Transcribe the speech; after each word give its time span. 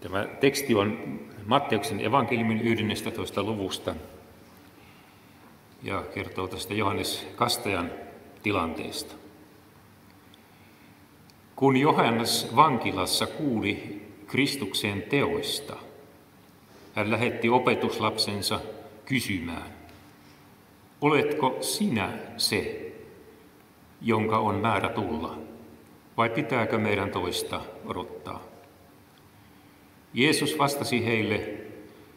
Tämä 0.00 0.24
teksti 0.40 0.74
on 0.74 1.20
Matteuksen 1.46 2.04
evankeliumin 2.04 2.60
11. 2.60 3.42
luvusta 3.42 3.94
ja 5.82 6.04
kertoo 6.14 6.48
tästä 6.48 6.74
Johannes 6.74 7.26
Kastajan 7.36 7.90
tilanteesta. 8.42 9.14
Kun 11.56 11.76
Johannes 11.76 12.56
vankilassa 12.56 13.26
kuuli 13.26 14.02
Kristuksen 14.26 15.02
teoista, 15.02 15.76
hän 16.94 17.10
lähetti 17.10 17.48
opetuslapsensa 17.48 18.60
kysymään, 19.04 19.72
oletko 21.00 21.58
sinä 21.60 22.12
se, 22.36 22.92
jonka 24.00 24.38
on 24.38 24.54
määrä 24.54 24.88
tulla, 24.88 25.38
vai 26.16 26.30
pitääkö 26.30 26.78
meidän 26.78 27.10
toista 27.10 27.60
odottaa? 27.84 28.49
Jeesus 30.14 30.58
vastasi 30.58 31.06
heille, 31.06 31.54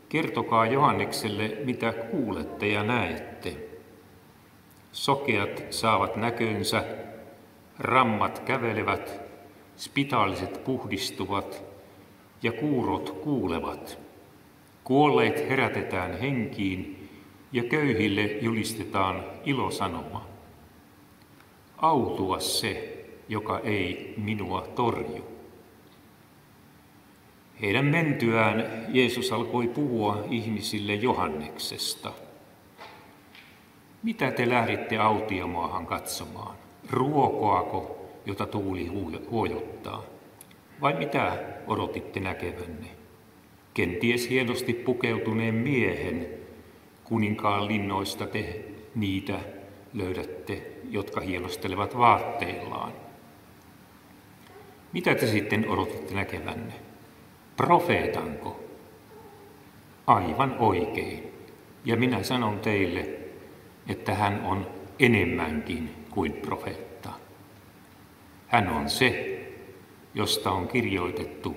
kertokaa 0.09 0.66
Johannekselle, 0.66 1.58
mitä 1.63 1.94
kuulette 1.94 2.67
ja 2.67 2.84
näette. 2.84 3.58
Sokeat 4.91 5.63
saavat 5.70 6.16
näkönsä, 6.16 6.84
rammat 7.80 8.40
kävelevät, 8.40 9.22
spitaaliset 9.77 10.64
puhdistuvat 10.64 11.64
ja 12.44 12.52
kuurot 12.52 13.09
kuulevat. 13.09 14.00
Kuolleet 14.84 15.50
herätetään 15.50 16.20
henkiin 16.20 17.09
ja 17.52 17.64
köyhille 17.64 18.22
julistetaan 18.41 19.23
ilosanoma. 19.45 20.28
Autua 21.78 22.39
se, 22.39 23.05
joka 23.30 23.59
ei 23.59 24.14
minua 24.17 24.67
torju. 24.75 25.33
Heidän 27.62 27.85
mentyään 27.85 28.85
Jeesus 28.88 29.31
alkoi 29.31 29.67
puhua 29.67 30.25
ihmisille 30.30 30.94
Johanneksesta. 30.94 32.11
Mitä 34.03 34.31
te 34.31 34.50
lähditte 34.50 34.97
autiomaahan 34.97 35.86
katsomaan? 35.86 36.55
Ruokoako, 36.89 38.09
jota 38.25 38.45
tuuli 38.45 38.88
huojottaa? 39.31 40.03
Vai 40.81 40.94
mitä 40.94 41.38
odotitte 41.67 42.19
näkevänne? 42.19 42.88
Kenties 43.73 44.30
hienosti 44.30 44.73
pukeutuneen 44.73 45.56
miehen, 45.56 46.28
kuninkaan 47.03 47.67
linnoista 47.67 48.28
te 48.28 48.66
niitä 48.95 49.39
löydätte, 49.94 50.72
jotka 50.89 51.22
hielostelevat 51.22 51.97
vaatteillaan. 51.97 52.94
Mitä 54.94 55.16
te 55.16 55.28
sitten 55.28 55.69
odotitte 55.69 56.13
näkevänne? 56.13 56.73
Profeetanko? 57.58 58.64
Aivan 60.08 60.56
oikein. 60.59 61.34
Ja 61.86 61.96
minä 61.96 62.23
sanon 62.23 62.59
teille, 62.59 63.09
että 63.88 64.14
hän 64.14 64.42
on 64.46 64.68
enemmänkin 65.00 66.06
kuin 66.09 66.34
profeetta. 66.34 67.09
Hän 68.48 68.70
on 68.70 68.90
se, 68.90 69.40
josta 70.14 70.52
on 70.52 70.68
kirjoitettu, 70.68 71.56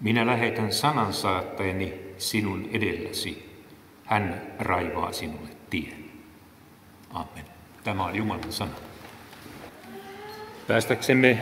minä 0.00 0.26
lähetän 0.26 0.72
sanansaattajani 0.72 1.94
sinun 2.18 2.68
edelläsi. 2.72 3.62
Hän 4.04 4.42
raivaa 4.58 5.12
sinulle 5.12 5.48
tien. 5.70 6.04
Amen. 7.10 7.44
Tämä 7.84 8.04
on 8.04 8.16
Jumalan 8.16 8.52
sana. 8.52 8.72
Päästäksemme 10.66 11.38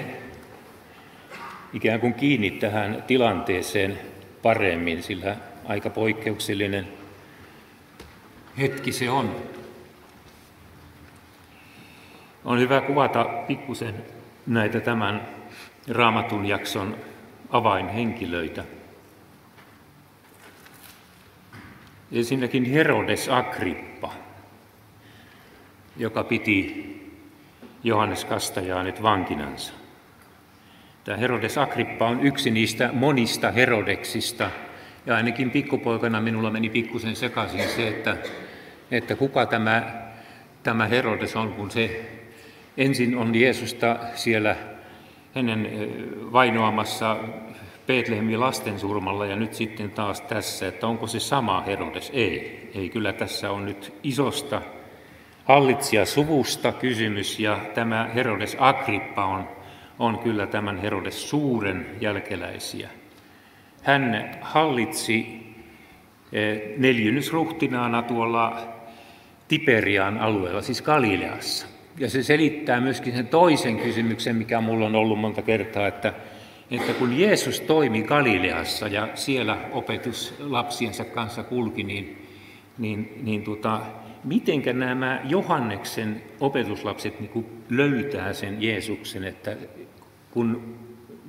ikään 1.72 2.00
kuin 2.00 2.14
kiinni 2.14 2.50
tähän 2.50 3.04
tilanteeseen 3.06 3.98
paremmin, 4.42 5.02
sillä 5.02 5.36
aika 5.64 5.90
poikkeuksellinen 5.90 6.88
hetki 8.58 8.92
se 8.92 9.10
on. 9.10 9.36
On 12.44 12.58
hyvä 12.60 12.80
kuvata 12.80 13.24
pikkusen 13.24 13.94
näitä 14.46 14.80
tämän 14.80 15.28
raamatun 15.88 16.46
jakson 16.46 16.96
avainhenkilöitä. 17.50 18.64
Ensinnäkin 22.12 22.64
Herodes 22.64 23.28
Agrippa, 23.28 24.12
joka 25.96 26.24
piti 26.24 26.86
Johannes 27.84 28.24
Kastajaa 28.24 28.82
nyt 28.82 29.02
vankinansa. 29.02 29.72
Tämä 31.06 31.18
Herodes 31.18 31.58
Agrippa 31.58 32.08
on 32.08 32.26
yksi 32.26 32.50
niistä 32.50 32.90
monista 32.92 33.50
Herodeksista, 33.50 34.50
ja 35.06 35.16
ainakin 35.16 35.50
pikkupoikana 35.50 36.20
minulla 36.20 36.50
meni 36.50 36.70
pikkusen 36.70 37.16
sekaisin 37.16 37.68
se, 37.68 37.88
että, 37.88 38.16
että 38.90 39.16
kuka 39.16 39.46
tämä, 39.46 39.82
tämä 40.62 40.86
Herodes 40.86 41.36
on, 41.36 41.52
kun 41.52 41.70
se 41.70 42.10
ensin 42.76 43.16
on 43.16 43.34
Jeesusta 43.34 43.96
siellä 44.14 44.56
hänen 45.34 45.70
vainoamassa 46.32 47.16
Betlehemin 47.86 48.40
lastensurmalla 48.40 49.26
ja 49.26 49.36
nyt 49.36 49.54
sitten 49.54 49.90
taas 49.90 50.20
tässä, 50.20 50.68
että 50.68 50.86
onko 50.86 51.06
se 51.06 51.20
sama 51.20 51.60
Herodes? 51.60 52.10
Ei, 52.14 52.70
ei 52.74 52.88
kyllä 52.88 53.12
tässä 53.12 53.50
on 53.50 53.64
nyt 53.64 53.94
isosta 54.02 54.62
hallitsijasuvusta 55.44 56.72
kysymys 56.72 57.40
ja 57.40 57.58
tämä 57.74 58.10
Herodes 58.14 58.56
Agrippa 58.58 59.24
on 59.24 59.55
on 59.98 60.18
kyllä 60.18 60.46
tämän 60.46 60.78
Herodes 60.78 61.30
suuren 61.30 61.86
jälkeläisiä. 62.00 62.90
Hän 63.82 64.30
hallitsi 64.40 65.46
eh, 66.32 66.62
neljynnysruhtinaana 66.78 68.02
tuolla 68.02 68.76
Tiberian 69.48 70.18
alueella, 70.18 70.62
siis 70.62 70.82
Galileassa. 70.82 71.66
Ja 71.98 72.10
se 72.10 72.22
selittää 72.22 72.80
myöskin 72.80 73.16
sen 73.16 73.28
toisen 73.28 73.76
kysymyksen, 73.76 74.36
mikä 74.36 74.60
mulla 74.60 74.86
on 74.86 74.94
ollut 74.94 75.18
monta 75.18 75.42
kertaa, 75.42 75.86
että, 75.86 76.12
että 76.70 76.92
kun 76.92 77.18
Jeesus 77.18 77.60
toimi 77.60 78.02
Galileassa 78.02 78.88
ja 78.88 79.08
siellä 79.14 79.58
opetus 79.72 80.34
lapsiensa 80.38 81.04
kanssa 81.04 81.42
kulki, 81.42 81.82
niin, 81.82 82.26
niin, 82.78 83.20
niin 83.22 83.42
tota, 83.42 83.80
mitenkä 84.24 84.72
nämä 84.72 85.20
Johanneksen 85.24 86.22
opetuslapset 86.40 87.20
niin 87.20 87.46
löytää 87.70 88.32
sen 88.32 88.62
Jeesuksen, 88.62 89.24
että 89.24 89.56
kun 90.36 90.78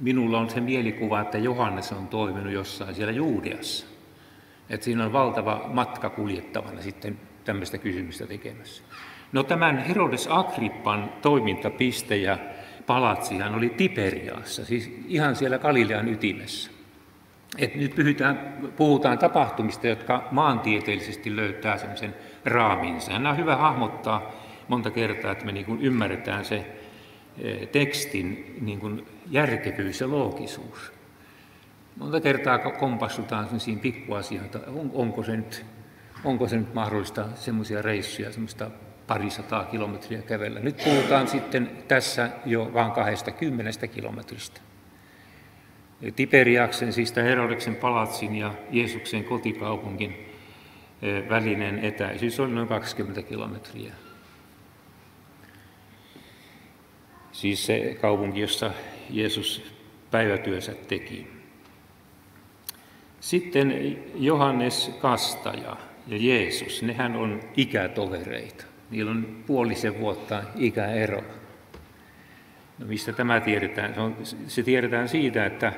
minulla 0.02 0.40
on 0.40 0.50
se 0.50 0.62
mielikuva, 0.62 1.22
että 1.22 1.38
Johannes 1.38 1.92
on 1.92 2.08
toiminut 2.08 2.54
jossain 2.54 2.96
siellä 2.96 3.14
Juudeassa. 3.14 3.86
Että 4.70 4.84
siinä 4.84 5.06
on 5.06 5.14
valtava 5.14 5.66
matka 5.68 6.10
kuljettavana 6.10 6.82
sitten 6.82 7.20
tämmöistä 7.46 7.78
kysymystä 7.78 8.28
tekemässä. 8.28 8.84
No 9.32 9.44
tämän 9.44 9.78
Herodes 9.78 10.28
Agrippan 10.32 11.10
toimintapiste 11.22 12.18
ja 12.18 12.38
palatsihan 12.88 13.56
oli 13.56 13.70
Tiberiassa, 13.70 14.66
siis 14.66 15.00
ihan 15.08 15.36
siellä 15.36 15.58
Galilean 15.58 16.08
ytimessä. 16.08 16.72
Et 17.58 17.76
nyt 17.76 17.96
puhutaan, 17.96 18.40
puhutaan 18.78 19.18
tapahtumista, 19.18 19.88
jotka 19.88 20.28
maantieteellisesti 20.32 21.36
löytää 21.36 21.78
sen 21.78 22.16
raaminsa. 22.46 23.12
Nämä 23.12 23.30
on 23.30 23.38
hyvä 23.38 23.56
hahmottaa 23.56 24.32
monta 24.68 24.92
kertaa, 24.92 25.32
että 25.32 25.46
me 25.46 25.52
niin 25.52 25.82
ymmärretään 25.82 26.46
se 26.46 26.77
tekstin 27.72 28.58
niin 28.62 28.80
kuin 28.80 29.08
järkevyys 29.32 30.02
ja 30.02 30.12
loogisuus. 30.12 30.92
Monta 31.96 32.22
kertaa 32.22 32.60
kompassutaan 32.60 33.46
sellaisiin 33.46 33.80
pikkuasioita, 33.80 34.60
on, 34.68 34.92
onko, 34.94 35.24
se 35.24 35.38
nyt, 35.38 35.66
onko 36.24 36.48
se 36.48 36.58
nyt 36.58 36.74
mahdollista 36.74 37.26
semmoisia 37.36 37.82
reissuja, 37.82 38.32
semmoista 38.32 38.72
parisataa 39.08 39.66
kilometriä 39.66 40.22
kävellä. 40.22 40.60
Nyt 40.60 40.82
puhutaan 40.84 41.28
sitten 41.28 41.70
tässä 41.88 42.30
jo 42.46 42.72
vain 42.74 42.92
kahdesta 42.92 43.32
kymmenestä 43.32 43.88
kilometristä. 43.88 44.62
Tiberiaksen, 46.16 46.94
siis 46.94 47.16
Herodeksen 47.16 47.76
palatsin 47.76 48.36
ja 48.36 48.54
Jeesuksen 48.72 49.24
kotikaupungin 49.24 50.32
eh, 51.02 51.30
välinen 51.30 51.80
etäisyys 51.80 52.40
on 52.40 52.56
noin 52.56 52.68
20 52.68 53.22
kilometriä. 53.22 53.94
Siis 57.38 57.66
se 57.66 57.98
kaupunki, 58.02 58.40
jossa 58.40 58.72
Jeesus 59.10 59.76
päivätyönsä 60.12 60.74
teki. 60.88 61.28
Sitten 63.20 63.98
Johannes 64.16 64.92
Kastaja 65.02 65.78
ja 66.08 66.18
Jeesus, 66.20 66.84
nehän 66.84 67.16
on 67.16 67.40
ikätovereita. 67.58 68.66
Niillä 68.90 69.12
on 69.12 69.44
puolisen 69.48 70.00
vuotta 70.00 70.44
ikäero. 70.56 71.24
No 72.80 72.86
mistä 72.86 73.14
tämä 73.14 73.40
tiedetään? 73.40 73.94
Se, 73.94 74.00
on, 74.00 74.18
se 74.48 74.64
tiedetään 74.64 75.10
siitä, 75.10 75.46
että 75.46 75.74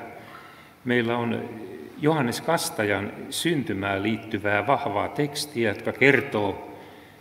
meillä 0.84 1.16
on 1.16 1.50
Johannes 1.98 2.40
Kastajan 2.40 3.12
syntymään 3.30 4.02
liittyvää 4.02 4.66
vahvaa 4.66 5.08
tekstiä, 5.08 5.68
jotka 5.68 5.92
kertoo 5.92 6.76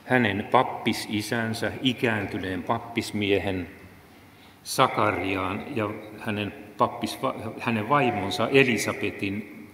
hänen 0.06 0.48
pappisisänsä, 0.52 1.72
ikääntyneen 1.82 2.64
pappismiehen 2.64 3.79
Sakariaan 4.64 5.64
ja 5.76 5.90
hänen 6.20 6.54
pappis 6.78 7.20
hänen 7.60 7.90
vaimonsa 7.90 8.50
Elisabetin 8.50 9.68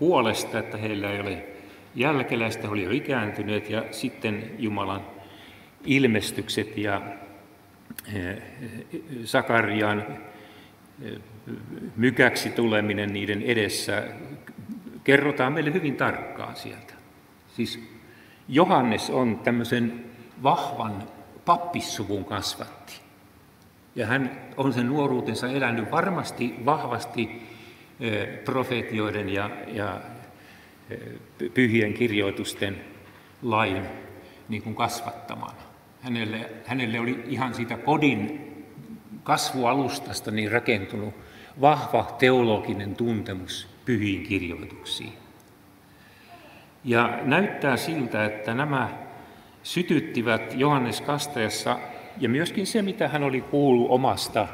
huolesta, 0.00 0.58
että 0.58 0.76
heillä 0.76 1.10
ei 1.10 1.20
ole 1.20 1.44
jälkeläistä, 1.94 2.70
oli 2.70 2.82
jo 2.82 2.90
ikääntyneet, 2.90 3.70
ja 3.70 3.84
sitten 3.90 4.50
Jumalan 4.58 5.00
ilmestykset 5.84 6.76
ja 6.76 7.02
Sakarian 9.24 10.04
mykäksi 11.96 12.50
tuleminen 12.50 13.12
niiden 13.12 13.42
edessä 13.42 14.02
kerrotaan 15.04 15.52
meille 15.52 15.72
hyvin 15.72 15.96
tarkkaan 15.96 16.56
sieltä. 16.56 16.94
Siis 17.56 17.80
Johannes 18.48 19.10
on 19.10 19.40
tämmöisen 19.44 20.04
vahvan 20.42 21.02
pappissuvun 21.44 22.24
kasvatti. 22.24 23.07
Ja 23.98 24.06
hän 24.06 24.30
on 24.56 24.72
sen 24.72 24.86
nuoruutensa 24.86 25.48
elänyt 25.48 25.90
varmasti 25.90 26.54
vahvasti 26.64 27.42
profetioiden 28.44 29.28
ja, 29.28 29.50
ja 29.66 30.00
pyhien 31.54 31.94
kirjoitusten 31.94 32.80
lain 33.42 33.82
niin 34.48 34.62
kuin 34.62 34.74
kasvattamana. 34.74 35.62
Hänelle, 36.02 36.50
hänelle 36.66 37.00
oli 37.00 37.24
ihan 37.26 37.54
siitä 37.54 37.76
kodin 37.76 38.50
kasvualustasta 39.22 40.30
niin 40.30 40.52
rakentunut 40.52 41.14
vahva 41.60 42.16
teologinen 42.18 42.96
tuntemus 42.96 43.68
pyhiin 43.84 44.22
kirjoituksiin. 44.22 45.12
Ja 46.84 47.18
näyttää 47.22 47.76
siltä, 47.76 48.24
että 48.24 48.54
nämä 48.54 48.88
sytyttivät 49.62 50.54
Johannes 50.54 51.00
Kastajassa 51.00 51.78
ja 52.20 52.28
myöskin 52.28 52.66
se, 52.66 52.82
mitä 52.82 53.08
hän 53.08 53.22
oli 53.22 53.40
kuullut 53.40 53.90
omasta 53.90 54.48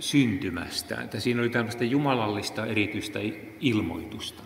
syntymästä, 0.00 1.00
että 1.00 1.20
siinä 1.20 1.40
oli 1.40 1.50
tällaista 1.50 1.84
jumalallista 1.84 2.66
erityistä 2.66 3.18
ilmoitusta, 3.60 4.42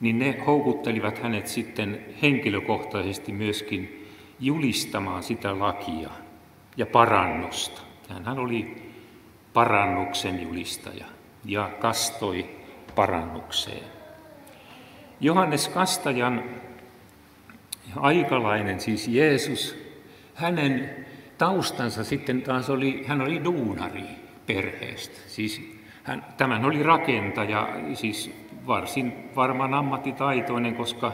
niin 0.00 0.18
ne 0.18 0.38
houkuttelivat 0.46 1.18
hänet 1.18 1.46
sitten 1.46 2.04
henkilökohtaisesti 2.22 3.32
myöskin 3.32 4.08
julistamaan 4.40 5.22
sitä 5.22 5.58
lakia 5.58 6.10
ja 6.76 6.86
parannusta. 6.86 7.82
Hän 8.24 8.38
oli 8.38 8.76
parannuksen 9.52 10.42
julistaja 10.42 11.06
ja 11.44 11.70
kastoi 11.80 12.50
parannukseen. 12.94 13.84
Johannes 15.20 15.68
Kastajan 15.68 16.44
aikalainen, 17.96 18.80
siis 18.80 19.08
Jeesus, 19.08 19.89
hänen 20.40 20.90
taustansa 21.38 22.04
sitten 22.04 22.42
taas 22.42 22.70
oli, 22.70 23.04
hän 23.06 23.20
oli 23.20 23.44
duunari 23.44 24.04
perheestä. 24.46 25.18
Siis 25.26 25.78
hän, 26.02 26.24
tämän 26.36 26.64
oli 26.64 26.82
rakentaja, 26.82 27.68
siis 27.94 28.30
varsin 28.66 29.12
varmaan 29.36 29.74
ammattitaitoinen, 29.74 30.74
koska 30.74 31.12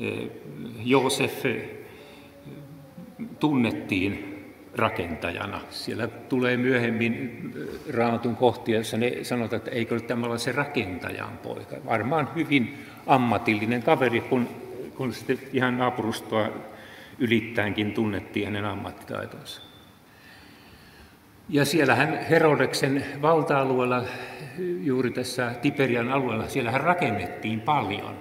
eh, 0.00 0.30
Joosef 0.84 1.46
eh, 1.46 1.70
tunnettiin 3.40 4.30
rakentajana. 4.74 5.60
Siellä 5.70 6.08
tulee 6.08 6.56
myöhemmin 6.56 7.14
eh, 7.56 7.94
raamatun 7.94 8.36
kohtia, 8.36 8.76
jossa 8.76 8.96
ne 8.96 9.12
sanotaan, 9.22 9.58
että 9.58 9.70
eikö 9.70 9.94
ole 9.94 10.02
tämä 10.02 10.38
se 10.38 10.52
rakentajan 10.52 11.38
poika. 11.42 11.76
Varmaan 11.86 12.28
hyvin 12.34 12.78
ammatillinen 13.06 13.82
kaveri, 13.82 14.20
kun, 14.20 14.48
kun 14.96 15.12
sitten 15.12 15.38
ihan 15.52 15.78
naapurustoa 15.78 16.48
ylittäenkin 17.18 17.92
tunnettiin 17.92 18.46
hänen 18.46 18.64
ammattitaitonsa. 18.64 19.62
Ja 21.48 21.64
siellähän 21.64 22.18
Herodeksen 22.30 23.04
valta-alueella, 23.22 24.04
juuri 24.82 25.10
tässä 25.10 25.54
Tiberian 25.62 26.12
alueella, 26.12 26.48
siellähän 26.48 26.80
rakennettiin 26.80 27.60
paljon. 27.60 28.16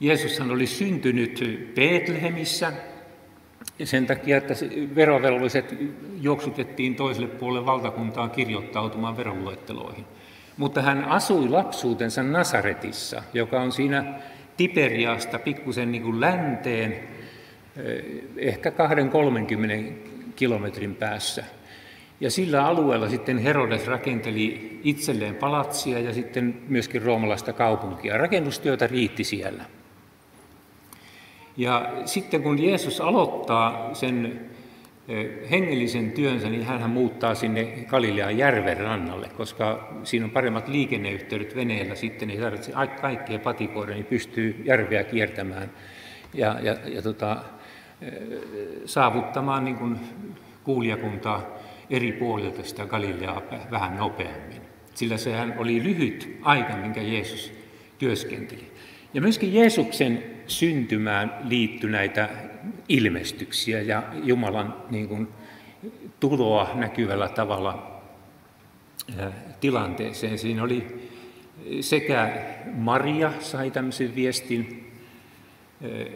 Jeesushan 0.00 0.50
oli 0.50 0.66
syntynyt 0.66 1.44
Betlehemissä, 1.74 2.72
sen 3.84 4.06
takia, 4.06 4.36
että 4.36 4.54
verovelvolliset 4.94 5.74
juoksutettiin 6.20 6.94
toiselle 6.94 7.28
puolelle 7.28 7.66
valtakuntaa 7.66 8.28
kirjoittautumaan 8.28 9.16
veroluetteloihin. 9.16 10.04
Mutta 10.56 10.82
hän 10.82 11.04
asui 11.04 11.48
lapsuutensa 11.48 12.22
Nasaretissa, 12.22 13.22
joka 13.34 13.60
on 13.60 13.72
siinä 13.72 14.04
Tiberiasta 14.56 15.38
pikkusen 15.38 15.92
niin 15.92 16.02
kuin 16.02 16.20
länteen, 16.20 17.08
ehkä 18.36 18.70
2-30 18.70 19.92
kilometrin 20.36 20.94
päässä. 20.94 21.44
Ja 22.20 22.30
sillä 22.30 22.66
alueella 22.66 23.08
sitten 23.08 23.38
Herodes 23.38 23.86
rakenteli 23.86 24.80
itselleen 24.84 25.34
palatsia 25.34 25.98
ja 25.98 26.12
sitten 26.12 26.62
myöskin 26.68 27.02
roomalaista 27.02 27.52
kaupunkia. 27.52 28.18
Rakennustyötä 28.18 28.86
riitti 28.86 29.24
siellä. 29.24 29.64
Ja 31.56 31.92
sitten 32.04 32.42
kun 32.42 32.62
Jeesus 32.62 33.00
aloittaa 33.00 33.94
sen 33.94 34.40
hengellisen 35.50 36.12
työnsä, 36.12 36.48
niin 36.48 36.64
hän 36.64 36.90
muuttaa 36.90 37.34
sinne 37.34 37.64
Galilean 37.64 38.38
järven 38.38 38.76
rannalle, 38.76 39.28
koska 39.36 39.94
siinä 40.04 40.24
on 40.24 40.30
paremmat 40.30 40.68
liikenneyhteydet 40.68 41.56
veneellä 41.56 41.94
sitten, 41.94 42.30
ei 42.30 42.38
tarvitse 42.38 42.72
kaikkea 43.00 43.38
patikoida, 43.38 43.92
niin 43.92 44.04
pystyy 44.04 44.62
järveä 44.64 45.04
kiertämään 45.04 45.70
ja, 46.34 46.56
ja, 46.62 46.76
ja 46.84 47.02
tota, 47.02 47.36
saavuttamaan 48.84 49.64
niin 49.64 49.76
kuin 49.76 49.98
kuulijakuntaa 50.64 51.46
eri 51.90 52.12
puolilta 52.12 52.62
sitä 52.62 52.86
Galileaa 52.86 53.42
vähän 53.70 53.96
nopeammin. 53.96 54.60
Sillä 54.94 55.16
sehän 55.16 55.54
oli 55.58 55.82
lyhyt 55.82 56.38
aika, 56.42 56.76
minkä 56.76 57.02
Jeesus 57.02 57.52
työskenteli. 57.98 58.72
Ja 59.14 59.20
myöskin 59.20 59.54
Jeesuksen 59.54 60.22
syntymään 60.46 61.38
liittyi 61.44 61.90
näitä 61.90 62.28
ilmestyksiä 62.88 63.80
ja 63.80 64.02
Jumalan 64.22 64.76
niin 64.90 65.08
kuin, 65.08 65.28
tuloa 66.20 66.70
näkyvällä 66.74 67.28
tavalla 67.28 68.00
tilanteeseen. 69.60 70.38
Siinä 70.38 70.62
oli 70.62 71.10
sekä 71.80 72.44
Maria 72.74 73.32
sai 73.40 73.70
tämmöisen 73.70 74.14
viestin, 74.14 74.89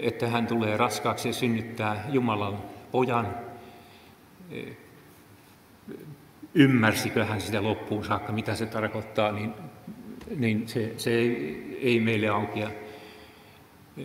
että 0.00 0.28
hän 0.28 0.46
tulee 0.46 0.76
raskaaksi 0.76 1.28
ja 1.28 1.32
synnyttää 1.32 2.04
Jumalan 2.08 2.58
pojan. 2.90 3.36
Ymmärsikö 6.54 7.24
hän 7.24 7.40
sitä 7.40 7.62
loppuun 7.62 8.04
saakka, 8.04 8.32
mitä 8.32 8.54
se 8.54 8.66
tarkoittaa, 8.66 9.32
niin, 9.32 9.54
niin 10.36 10.68
se, 10.68 10.94
se 10.96 11.10
ei, 11.10 11.78
ei 11.82 12.00
meille 12.00 12.28
aukea. 12.28 12.70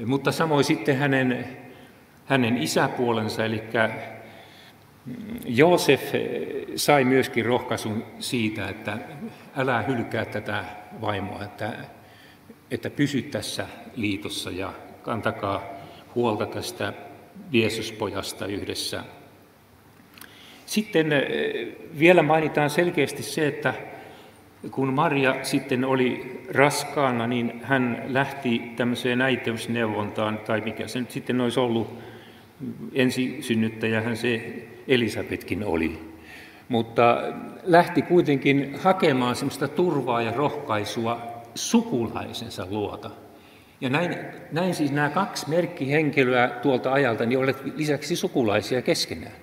Mutta 0.06 0.32
samoin 0.32 0.64
sitten 0.64 0.98
hänen, 0.98 1.58
hänen 2.26 2.58
isäpuolensa, 2.58 3.46
eli 3.46 3.64
Joosef 5.46 6.02
sai 6.76 7.04
myöskin 7.04 7.46
rohkaisun 7.46 8.04
siitä, 8.20 8.70
että 8.70 8.98
älä 9.58 9.82
hylkää 9.82 10.26
tätä 10.26 10.66
vaimoa, 11.02 11.44
että, 11.44 11.74
että 12.72 12.90
pysy 12.90 13.22
tässä 13.22 13.68
liitossa 13.96 14.52
ja 14.52 14.74
kantakaa 15.10 15.64
huolta 16.16 16.46
tästä 16.46 16.94
Jeesuspojasta 17.52 18.46
yhdessä. 18.46 19.04
Sitten 20.66 21.08
vielä 22.00 22.24
mainitaan 22.24 22.70
selkeästi 22.70 23.24
se, 23.24 23.48
että 23.48 23.74
kun 24.72 24.94
Maria 24.94 25.36
sitten 25.44 25.86
oli 25.86 26.42
raskaana, 26.52 27.28
niin 27.28 27.62
hän 27.64 28.04
lähti 28.08 28.62
tämmöiseen 28.76 29.22
äitiysneuvontaan, 29.22 30.38
tai 30.38 30.62
mikä 30.62 30.88
se 30.88 31.00
nyt 31.00 31.12
sitten 31.12 31.42
olisi 31.42 31.60
ollut, 31.60 32.00
ensisynnyttäjähän 32.94 34.18
se 34.18 34.64
Elisabetkin 34.88 35.64
oli. 35.64 36.00
Mutta 36.68 37.22
lähti 37.64 38.02
kuitenkin 38.02 38.76
hakemaan 38.80 39.36
semmoista 39.36 39.68
turvaa 39.68 40.22
ja 40.22 40.32
rohkaisua 40.32 41.20
sukulaisensa 41.56 42.68
luota. 42.70 43.10
Ja 43.82 43.90
näin, 43.90 44.16
näin 44.52 44.76
siis 44.76 44.92
nämä 44.92 45.10
kaksi 45.10 45.50
merkkihenkilöä 45.50 46.48
tuolta 46.48 46.94
ajalta 46.94 47.26
niin 47.26 47.40
olet 47.40 47.58
lisäksi 47.76 48.16
sukulaisia 48.16 48.82
keskenään. 48.82 49.36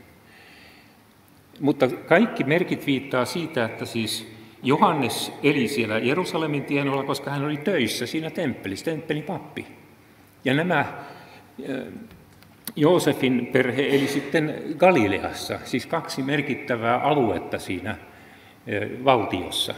Mutta 1.60 1.88
kaikki 1.88 2.44
merkit 2.44 2.86
viittaa 2.86 3.24
siitä, 3.24 3.64
että 3.64 3.84
siis 3.84 4.32
Johannes 4.62 5.32
eli 5.42 5.68
siellä 5.68 5.98
Jerusalemin 5.98 6.64
tienoilla, 6.64 7.04
koska 7.04 7.30
hän 7.30 7.44
oli 7.44 7.56
töissä 7.56 8.06
siinä 8.06 8.30
temppelissä, 8.30 8.84
temppelin 8.84 9.22
pappi. 9.22 9.66
Ja 10.44 10.54
nämä 10.54 10.86
Joosefin 12.76 13.46
perhe 13.52 13.82
eli 13.82 14.06
sitten 14.06 14.54
Galileassa, 14.76 15.58
siis 15.64 15.86
kaksi 15.86 16.22
merkittävää 16.22 16.98
aluetta 16.98 17.58
siinä 17.58 17.96
valtiossa. 19.04 19.74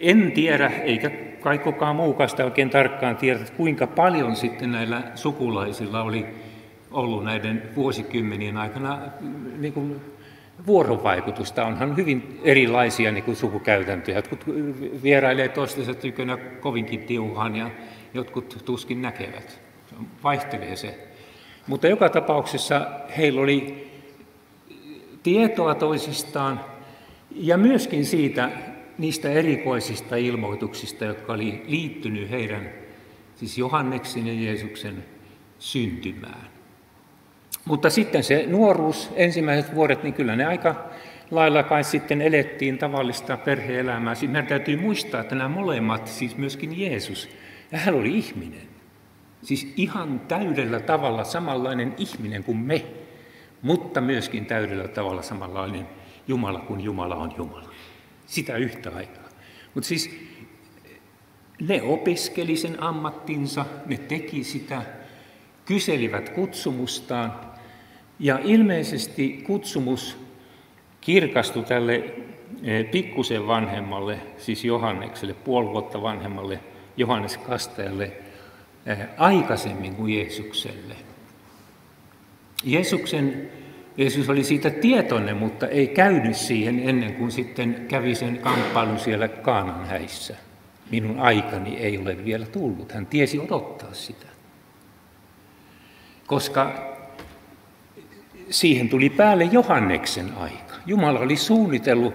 En 0.00 0.32
tiedä, 0.32 0.66
eikä 0.84 1.10
kai 1.40 1.58
kukaan 1.58 1.96
muukaan 1.96 2.28
sitä 2.28 2.44
oikein 2.44 2.70
tarkkaan 2.70 3.16
tiedä, 3.16 3.40
kuinka 3.56 3.86
paljon 3.86 4.36
sitten 4.36 4.72
näillä 4.72 5.02
sukulaisilla 5.14 6.02
oli 6.02 6.26
ollut 6.90 7.24
näiden 7.24 7.62
vuosikymmenien 7.76 8.56
aikana 8.56 8.98
niin 9.58 9.72
kuin 9.72 10.00
vuorovaikutusta. 10.66 11.66
Onhan 11.66 11.96
hyvin 11.96 12.40
erilaisia 12.44 13.12
niin 13.12 13.24
kuin 13.24 13.36
sukukäytäntöjä. 13.36 14.18
Jotkut 14.18 14.44
vierailee 15.02 15.48
toistensa 15.48 15.94
tykönä 15.94 16.36
kovinkin 16.36 17.00
tiuhaan 17.00 17.56
ja 17.56 17.70
jotkut 18.14 18.62
tuskin 18.64 19.02
näkevät. 19.02 19.60
Vaihtelee 20.24 20.76
se. 20.76 20.98
Mutta 21.66 21.88
joka 21.88 22.08
tapauksessa 22.08 22.86
heillä 23.16 23.40
oli 23.40 23.90
tietoa 25.22 25.74
toisistaan 25.74 26.60
ja 27.30 27.58
myöskin 27.58 28.04
siitä 28.04 28.50
niistä 29.00 29.30
erikoisista 29.30 30.16
ilmoituksista, 30.16 31.04
jotka 31.04 31.32
oli 31.32 31.62
liittynyt 31.66 32.30
heidän, 32.30 32.70
siis 33.34 33.58
Johanneksen 33.58 34.26
ja 34.26 34.32
Jeesuksen 34.32 35.04
syntymään. 35.58 36.50
Mutta 37.64 37.90
sitten 37.90 38.24
se 38.24 38.44
nuoruus, 38.48 39.10
ensimmäiset 39.14 39.74
vuodet, 39.74 40.02
niin 40.02 40.14
kyllä 40.14 40.36
ne 40.36 40.44
aika 40.44 40.90
lailla 41.30 41.62
kai 41.62 41.84
sitten 41.84 42.22
elettiin 42.22 42.78
tavallista 42.78 43.36
perheelämää. 43.36 44.14
Siis 44.14 44.32
meidän 44.32 44.48
täytyy 44.48 44.76
muistaa, 44.76 45.20
että 45.20 45.34
nämä 45.34 45.48
molemmat, 45.48 46.06
siis 46.06 46.36
myöskin 46.36 46.80
Jeesus, 46.80 47.28
hän 47.72 47.94
oli 47.94 48.18
ihminen. 48.18 48.68
Siis 49.42 49.72
ihan 49.76 50.20
täydellä 50.20 50.80
tavalla 50.80 51.24
samanlainen 51.24 51.94
ihminen 51.98 52.44
kuin 52.44 52.58
me, 52.58 52.84
mutta 53.62 54.00
myöskin 54.00 54.46
täydellä 54.46 54.88
tavalla 54.88 55.22
samanlainen 55.22 55.86
Jumala 56.28 56.60
kuin 56.60 56.80
Jumala 56.80 57.16
on 57.16 57.32
Jumala. 57.36 57.69
Sitä 58.30 58.56
yhtä 58.56 58.90
aikaa. 58.94 59.28
Mutta 59.74 59.88
siis 59.88 60.10
ne 61.60 61.82
opiskeli 61.82 62.56
sen 62.56 62.82
ammattinsa, 62.82 63.66
ne 63.86 63.96
teki 63.96 64.44
sitä, 64.44 64.82
kyselivät 65.64 66.28
kutsumustaan, 66.28 67.40
ja 68.18 68.38
ilmeisesti 68.44 69.42
kutsumus 69.46 70.18
kirkastui 71.00 71.64
tälle 71.64 72.14
eh, 72.62 72.90
pikkusen 72.90 73.46
vanhemmalle, 73.46 74.18
siis 74.38 74.64
Johannekselle, 74.64 75.34
puoli 75.34 75.68
vuotta 75.68 76.02
vanhemmalle 76.02 76.60
Johannes 76.96 77.36
Kastajalle, 77.36 78.12
eh, 78.86 78.98
aikaisemmin 79.18 79.94
kuin 79.94 80.14
Jeesukselle. 80.14 80.96
Jeesuksen, 82.64 83.50
Jeesus 84.00 84.28
oli 84.28 84.44
siitä 84.44 84.70
tietoinen, 84.70 85.36
mutta 85.36 85.66
ei 85.66 85.88
käynyt 85.88 86.36
siihen 86.36 86.88
ennen 86.88 87.14
kuin 87.14 87.30
sitten 87.30 87.84
kävi 87.88 88.14
sen 88.14 88.38
kamppailun 88.38 88.98
siellä 88.98 89.28
Kaanan 89.28 89.86
häissä. 89.86 90.36
Minun 90.90 91.20
aikani 91.20 91.76
ei 91.76 91.98
ole 91.98 92.24
vielä 92.24 92.46
tullut. 92.46 92.92
Hän 92.92 93.06
tiesi 93.06 93.38
odottaa 93.38 93.94
sitä. 93.94 94.26
Koska 96.26 96.72
siihen 98.50 98.88
tuli 98.88 99.10
päälle 99.10 99.44
Johanneksen 99.44 100.32
aika. 100.36 100.74
Jumala 100.86 101.20
oli 101.20 101.36
suunnitellut, 101.36 102.14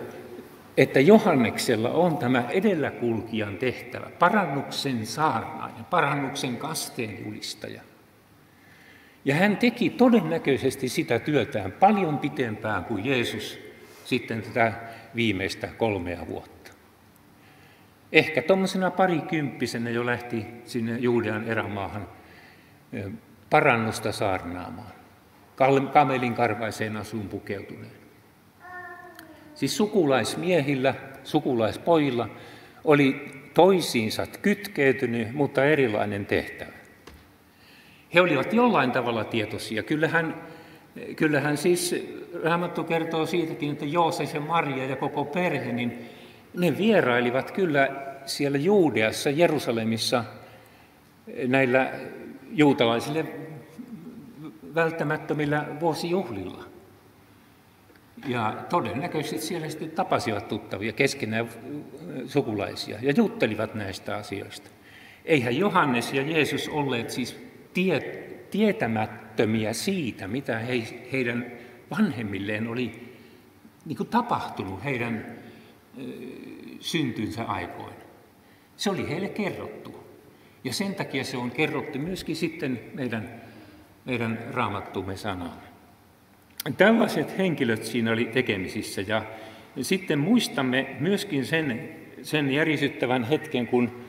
että 0.77 1.00
Johanneksella 1.00 1.89
on 1.89 2.18
tämä 2.18 2.44
edelläkulkijan 2.50 3.58
tehtävä, 3.58 4.10
parannuksen 4.20 5.06
saarnaaja, 5.06 5.84
parannuksen 5.89 6.58
kasteen 6.58 7.25
julistaja. 7.25 7.82
Ja 9.25 9.36
hän 9.36 9.58
teki 9.58 9.89
todennäköisesti 9.89 10.89
sitä 10.89 11.20
työtään 11.20 11.72
paljon 11.72 12.20
pitempään 12.20 12.86
kuin 12.86 13.05
Jeesus 13.05 13.60
sitten 14.05 14.41
tätä 14.41 14.74
viimeistä 15.15 15.67
kolmea 15.67 16.27
vuotta. 16.27 16.72
Ehkä 18.12 18.41
tuommoisena 18.41 18.91
parikymppisenä 18.91 19.89
jo 19.89 20.05
lähti 20.05 20.46
sinne 20.65 20.98
Juudean 20.98 21.48
erämaahan 21.48 22.08
parannusta 23.50 24.12
saarnaamaan 24.12 24.91
kamelin 25.94 26.34
karvaiseen 26.34 26.98
asuun 26.98 27.29
pukeutuneen. 27.29 28.05
Siis 29.55 29.77
sukulaismiehillä, 29.77 30.96
sukulaispojilla 31.24 32.29
oli 32.84 33.32
toisiinsa 33.53 34.27
kytkeytynyt, 34.41 35.34
mutta 35.34 35.65
erilainen 35.65 36.25
tehtävä. 36.25 36.75
He 38.15 38.22
olivat 38.22 38.53
jollain 38.53 38.91
tavalla 38.91 39.24
tietoisia. 39.24 39.84
Kyllähän, 39.84 40.36
kyllähän 41.15 41.57
siis 41.57 41.95
Raamattu 42.43 42.84
kertoo 42.84 43.25
siitäkin, 43.25 43.72
että 43.72 43.86
Joosef 43.86 44.34
ja 44.34 44.41
Maria 44.41 44.86
ja 44.86 44.95
koko 44.95 45.25
perhe, 45.25 45.72
niin 45.72 46.10
ne 46.57 46.77
vierailivat 46.77 47.51
kyllä 47.51 47.89
siellä 48.25 48.57
Juudeassa, 48.57 49.29
Jerusalemissa 49.29 50.24
näillä 51.48 51.91
juutalaisille 52.51 53.25
välttämättömillä 54.75 55.65
vuosijuhlilla. 55.79 56.63
Ja 58.27 58.53
todennäköisesti 58.69 59.48
siellä 59.48 59.69
sitten 59.69 59.91
tapasivat 59.91 60.48
tuttavia 60.48 60.93
keskenään 60.93 61.50
sukulaisia 62.27 62.98
ja 63.01 63.13
juttelivat 63.17 63.75
näistä 63.75 64.15
asioista. 64.15 64.69
Eihän 65.25 65.57
Johannes 65.57 66.13
ja 66.13 66.22
Jeesus 66.22 66.69
olleet 66.69 67.10
siis 67.10 67.45
tie, 67.75 68.00
tietämättömiä 68.51 69.74
siitä, 69.74 70.27
mitä 70.27 70.60
he, 70.60 70.84
heidän 71.12 71.51
vanhemmilleen 71.91 72.67
oli 72.67 73.15
niin 73.86 73.98
kuin 73.98 74.10
tapahtunut 74.10 74.84
heidän 74.84 75.25
syntynsä 76.79 77.44
aikoina. 77.44 78.05
Se 78.77 78.89
oli 78.89 79.10
heille 79.10 79.29
kerrottu. 79.29 80.05
Ja 80.63 80.74
sen 80.74 80.96
takia 80.96 81.24
se 81.24 81.38
on 81.38 81.51
kerrottu 81.51 82.00
myöskin 82.00 82.36
sitten 82.36 82.79
meidän 82.94 83.41
meidän 84.05 84.39
raamattumme 84.51 85.17
sanaan. 85.17 85.58
Tällaiset 86.77 87.38
henkilöt 87.38 87.84
siinä 87.84 88.12
oli 88.12 88.25
tekemisissä 88.25 89.01
ja 89.01 89.25
sitten 89.82 90.20
muistamme 90.20 90.96
myöskin 91.00 91.46
sen, 91.46 91.89
sen 92.22 92.51
järisyttävän 92.51 93.24
hetken, 93.24 93.67
kun 93.67 94.04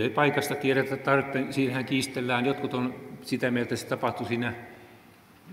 ei 0.00 0.10
paikasta 0.10 0.54
tiedetä 0.54 0.96
tarpeen, 0.96 1.52
siinähän 1.52 1.84
kiistellään, 1.84 2.46
jotkut 2.46 2.74
on 2.74 2.94
sitä 3.22 3.50
mieltä, 3.50 3.74
että 3.74 3.76
se 3.76 3.86
tapahtui 3.86 4.26
siinä, 4.26 4.54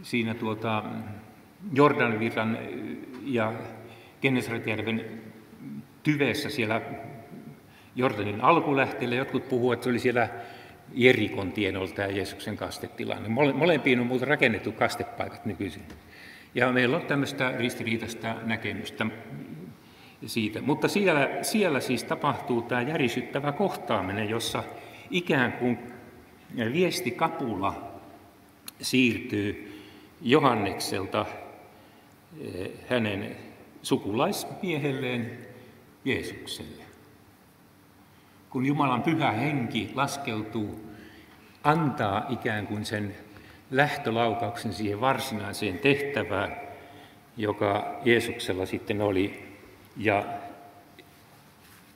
siinä 0.01 0.34
tuota, 0.34 0.84
Jordanvirran 1.74 2.58
ja 3.24 3.53
Kennesretjärven 4.22 5.22
tyveessä 6.03 6.50
siellä 6.50 6.81
Jordanin 7.96 8.41
alkulähteellä. 8.41 9.15
Jotkut 9.15 9.50
puhuvat, 9.50 9.74
että 9.74 9.84
se 9.84 9.89
oli 9.89 10.00
siellä 10.00 10.29
Jerikon 10.93 11.51
tienoilta 11.51 11.93
tämä 11.93 12.08
Jeesuksen 12.08 12.58
kastetilanne. 12.58 13.29
Molempiin 13.53 14.00
on 14.00 14.08
muuten 14.08 14.27
rakennettu 14.27 14.72
kastepaikat 14.72 15.46
nykyisin. 15.46 15.84
Ja 16.55 16.72
meillä 16.72 16.98
on 16.98 17.05
tämmöistä 17.05 17.53
ristiriitaista 17.58 18.36
näkemystä 18.43 19.05
siitä. 20.26 20.62
Mutta 20.62 20.88
siellä, 20.88 21.30
siellä 21.42 21.80
siis 21.80 22.04
tapahtuu 22.04 22.62
tämä 22.62 22.82
järisyttävä 22.82 23.52
kohtaaminen, 23.52 24.30
jossa 24.30 24.64
ikään 25.12 25.54
kuin 25.54 25.80
viestikapula 26.74 27.92
siirtyy 28.82 29.82
Johannekselta 30.22 31.26
eh, 32.42 32.72
hänen 32.90 33.36
sukulaismiehelleen 33.82 35.38
Jeesukselle 36.06 36.90
kun 38.50 38.66
Jumalan 38.66 39.04
pyhä 39.04 39.32
henki 39.32 39.92
laskeutuu, 39.96 40.90
antaa 41.64 42.26
ikään 42.30 42.68
kuin 42.68 42.86
sen 42.86 43.16
lähtölaukauksen 43.72 44.74
siihen 44.74 45.02
varsinaiseen 45.02 45.80
tehtävään, 45.80 46.56
joka 47.38 48.00
Jeesuksella 48.06 48.66
sitten 48.66 49.02
oli. 49.02 49.49
Ja 49.98 50.24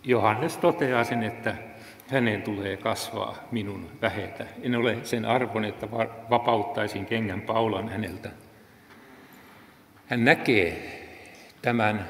Johannes 0.04 0.58
toteaa 0.58 1.04
sen, 1.04 1.24
että 1.24 1.56
hänen 2.08 2.42
tulee 2.42 2.78
kasvaa 2.78 3.36
minun 3.52 3.90
vähetä. 4.02 4.46
En 4.62 4.76
ole 4.76 4.98
sen 5.04 5.26
arvon, 5.26 5.66
että 5.66 5.92
vapauttaisin 6.30 7.06
kengän 7.06 7.42
paulan 7.42 7.90
häneltä. 7.90 8.30
Hän 10.06 10.26
näkee 10.26 11.00
tämän 11.62 12.10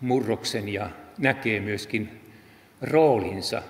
murroksen 0.00 0.68
ja 0.68 0.90
näkee 1.18 1.60
myöskin 1.60 2.20
roolinsa. 2.82 3.62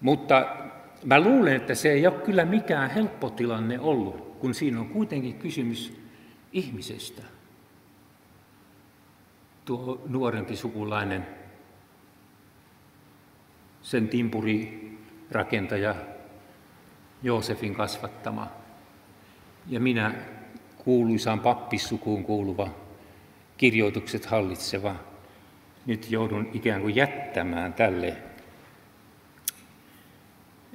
Mutta 0.00 0.56
mä 1.04 1.20
luulen, 1.20 1.56
että 1.56 1.74
se 1.74 1.92
ei 1.92 2.06
ole 2.06 2.14
kyllä 2.14 2.44
mikään 2.44 2.90
helppo 2.90 3.30
tilanne 3.30 3.80
ollut, 3.80 4.36
kun 4.38 4.54
siinä 4.54 4.80
on 4.80 4.88
kuitenkin 4.88 5.34
kysymys 5.34 6.00
ihmisestä. 6.52 7.22
Tuo 9.70 10.02
nuorempi 10.08 10.56
sukulainen, 10.56 11.26
sen 13.82 14.08
timpurirakentaja, 14.08 15.94
Joosefin 17.22 17.74
kasvattama, 17.74 18.46
ja 19.66 19.80
minä 19.80 20.14
kuuluisaan 20.84 21.40
pappissukuun 21.40 22.24
kuuluva, 22.24 22.68
kirjoitukset 23.56 24.26
hallitseva 24.26 24.94
nyt 25.86 26.10
joudun 26.10 26.50
ikään 26.52 26.80
kuin 26.80 26.96
jättämään 26.96 27.72
tälle. 27.72 28.16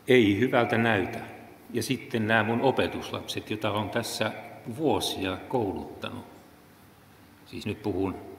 Ei 0.08 0.40
hyvältä 0.40 0.78
näytä. 0.78 1.20
Ja 1.74 1.84
sitten 1.84 2.28
nämä 2.28 2.44
mun 2.44 2.62
opetuslapset, 2.62 3.50
joita 3.50 3.72
on 3.72 3.90
tässä 3.90 4.32
vuosia 4.78 5.38
kouluttanut. 5.48 6.26
Siis 7.46 7.66
nyt 7.66 7.84
puhun 7.84 8.35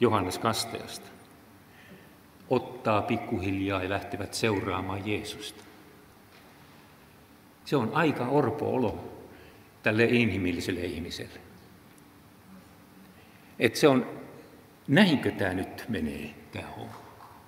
Johannes 0.00 0.38
Kastajasta. 0.38 1.08
Ottaa 2.50 3.02
pikkuhiljaa 3.02 3.82
ja 3.82 3.90
lähtevät 3.90 4.34
seuraamaan 4.34 5.08
Jeesusta. 5.08 5.64
Se 7.64 7.76
on 7.76 7.90
aika 7.94 8.26
orpo 8.26 8.74
olo 8.74 9.18
tälle 9.82 10.04
inhimilliselle 10.04 10.80
ihmiselle. 10.80 11.40
Että 13.58 13.78
se 13.78 13.88
on, 13.88 14.20
näinkö 14.88 15.30
tämä 15.30 15.54
nyt 15.54 15.84
menee, 15.88 16.34
tämä 16.52 16.68
homma? 16.76 16.94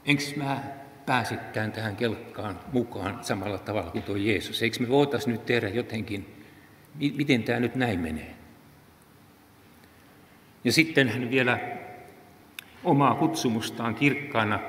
Enkö 0.04 0.24
mä 0.36 0.62
pääsekään 1.06 1.72
tähän 1.72 1.96
kelkkaan 1.96 2.60
mukaan 2.72 3.24
samalla 3.24 3.58
tavalla 3.58 3.90
kuin 3.90 4.02
tuo 4.02 4.16
Jeesus? 4.16 4.62
Eikö 4.62 4.76
me 4.80 4.88
voitaisiin 4.88 5.32
nyt 5.32 5.46
tehdä 5.46 5.68
jotenkin, 5.68 6.44
miten 7.16 7.42
tämä 7.42 7.60
nyt 7.60 7.74
näin 7.74 8.00
menee? 8.00 8.34
Ja 10.64 10.72
sitten 10.72 11.08
hän 11.08 11.30
vielä 11.30 11.58
omaa 12.84 13.14
kutsumustaan 13.14 13.94
kirkkaana, 13.94 14.60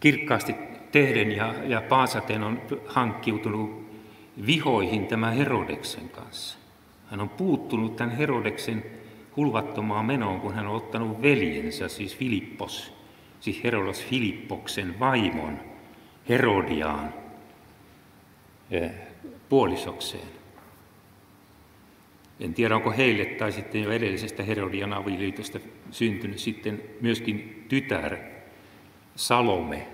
kirkkaasti 0.00 0.54
tehden 0.92 1.32
ja, 1.32 1.54
ja 1.66 1.80
paasaten 1.80 2.42
on 2.42 2.60
hankkiutunut 2.86 3.82
vihoihin 4.46 5.06
tämän 5.06 5.34
Herodeksen 5.34 6.08
kanssa. 6.08 6.58
Hän 7.10 7.20
on 7.20 7.28
puuttunut 7.28 7.96
tämän 7.96 8.16
Herodeksen 8.16 8.84
hulvattomaan 9.36 10.04
menoon, 10.04 10.40
kun 10.40 10.54
hän 10.54 10.66
on 10.66 10.76
ottanut 10.76 11.22
veljensä, 11.22 11.88
siis 11.88 12.16
Filippos, 12.16 12.94
siis 13.40 13.64
Herodos 13.64 14.04
Filippoksen 14.04 15.00
vaimon, 15.00 15.60
Herodiaan, 16.28 17.14
eh, 18.70 18.90
puolisokseen. 19.48 20.41
En 22.42 22.54
tiedä, 22.54 22.76
onko 22.76 22.90
heille 22.90 23.24
tai 23.24 23.52
sitten 23.52 23.82
jo 23.82 23.90
edellisestä 23.90 24.42
Herodian 24.42 24.92
avioliitosta 24.92 25.60
syntynyt 25.90 26.38
sitten 26.38 26.82
myöskin 27.00 27.64
tytär 27.68 28.16
Salome. 29.16 29.86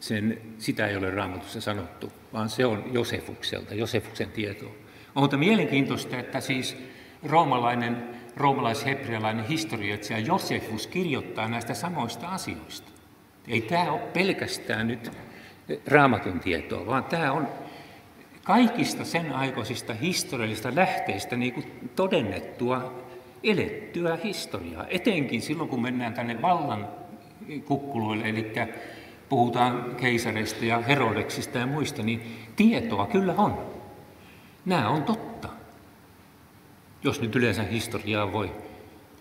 Sen, 0.00 0.38
sitä 0.58 0.86
ei 0.86 0.96
ole 0.96 1.10
raamatussa 1.10 1.60
sanottu, 1.60 2.12
vaan 2.32 2.48
se 2.48 2.66
on 2.66 2.84
Josefukselta, 2.92 3.74
Josefuksen 3.74 4.30
tietoa. 4.30 4.72
On 5.14 5.22
mutta 5.22 5.36
mielenkiintoista, 5.36 6.18
että 6.18 6.40
siis 6.40 6.76
roomalainen, 7.22 8.08
roomalais-hebrealainen 8.36 9.46
historioitsija 9.46 10.18
Josefus 10.18 10.86
kirjoittaa 10.86 11.48
näistä 11.48 11.74
samoista 11.74 12.28
asioista. 12.28 12.90
Ei 13.48 13.60
tämä 13.60 13.92
ole 13.92 14.00
pelkästään 14.00 14.88
nyt 14.88 15.10
raamatun 15.86 16.40
tietoa, 16.40 16.86
vaan 16.86 17.04
tämä 17.04 17.32
on 17.32 17.48
kaikista 18.48 19.04
sen 19.04 19.32
aikaisista 19.32 19.94
historiallisista 19.94 20.74
lähteistä 20.74 21.36
niin 21.36 21.52
kuin 21.52 21.90
todennettua, 21.96 23.02
elettyä 23.44 24.18
historiaa. 24.24 24.86
Etenkin 24.88 25.42
silloin, 25.42 25.68
kun 25.68 25.82
mennään 25.82 26.14
tänne 26.14 26.42
vallan 26.42 26.88
kukkuloille, 27.64 28.28
eli 28.28 28.52
puhutaan 29.28 29.96
keisareista 30.00 30.64
ja 30.64 30.78
Herodeksista 30.78 31.58
ja 31.58 31.66
muista, 31.66 32.02
niin 32.02 32.22
tietoa 32.56 33.06
kyllä 33.06 33.34
on. 33.36 33.58
Nämä 34.64 34.88
on 34.88 35.02
totta, 35.02 35.48
jos 37.04 37.20
nyt 37.20 37.36
yleensä 37.36 37.62
historiaa 37.62 38.32
voi 38.32 38.50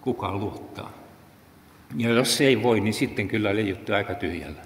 kukaan 0.02 0.40
luottaa. 0.40 0.92
Ja 1.98 2.10
jos 2.10 2.38
se 2.38 2.48
ei 2.48 2.64
voi, 2.64 2.80
niin 2.80 2.94
sitten 2.94 3.28
kyllä 3.28 3.56
leijuttu 3.56 3.94
aika 3.94 4.16
tyhjällä. 4.16 4.62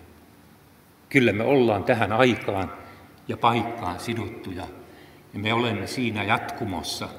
Kyllä 1.10 1.34
me 1.34 1.44
ollaan 1.44 1.84
tähän 1.84 2.12
aikaan 2.12 2.81
ja 3.32 3.38
paikkaan 3.38 4.00
sidottuja. 4.00 4.64
Ja 5.34 5.40
me 5.40 5.54
olemme 5.54 5.88
siinä 5.88 6.24
jatkumossa, 6.24 7.10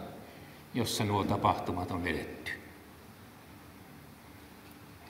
jossa 0.74 1.04
nuo 1.04 1.24
tapahtumat 1.24 1.90
on 1.90 2.06
edetty. 2.06 2.52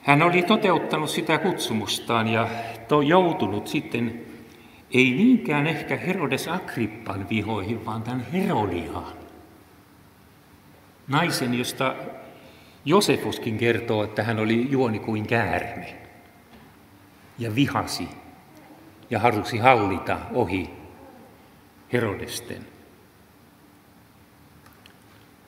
Hän 0.01 0.21
oli 0.21 0.43
toteuttanut 0.43 1.09
sitä 1.09 1.37
kutsumustaan 1.37 2.27
ja 2.27 2.47
to 2.87 3.01
joutunut 3.01 3.67
sitten 3.67 4.25
ei 4.93 5.11
niinkään 5.11 5.67
ehkä 5.67 5.97
Herodes 5.97 6.47
Agrippan 6.47 7.29
vihoihin, 7.29 7.85
vaan 7.85 8.03
tämän 8.03 8.25
Herodiaan. 8.33 9.13
Naisen, 11.07 11.53
josta 11.53 11.95
Josefuskin 12.85 13.57
kertoo, 13.57 14.03
että 14.03 14.23
hän 14.23 14.39
oli 14.39 14.67
juoni 14.71 14.99
kuin 14.99 15.27
käärme 15.27 15.95
ja 17.39 17.55
vihasi 17.55 18.07
ja 19.09 19.19
halusi 19.19 19.57
hallita 19.57 20.19
ohi 20.33 20.82
Herodesten. 21.93 22.65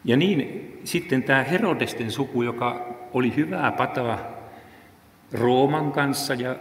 Ja 0.06 0.18
niin 0.18 0.72
sitten 0.84 1.24
tämä 1.24 1.44
Herodesten 1.44 2.12
suku, 2.12 2.42
joka 2.42 2.96
oli 3.14 3.36
hyvää 3.36 3.72
pataa 3.72 4.20
Rooman 5.34 5.92
kanssa 5.92 6.34
ja 6.34 6.56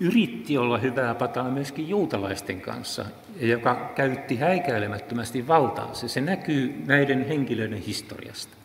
yritti 0.00 0.58
olla 0.58 0.78
hyvää 0.78 1.14
pataa 1.14 1.50
myöskin 1.50 1.88
juutalaisten 1.88 2.60
kanssa, 2.60 3.04
ja 3.40 3.46
joka 3.46 3.92
käytti 3.94 4.36
häikäilemättömästi 4.36 5.46
valtaansa. 5.48 6.08
Se 6.08 6.20
näkyy 6.20 6.82
näiden 6.86 7.28
henkilöiden 7.28 7.78
historiasta. 7.78 8.56